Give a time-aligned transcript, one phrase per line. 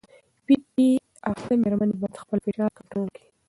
[0.45, 0.87] پي پي پي
[1.31, 3.25] اخته مېرمنې باید خپل فشار کنټرول کړي.